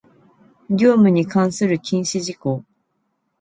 [0.71, 2.65] 業務に関する禁止事項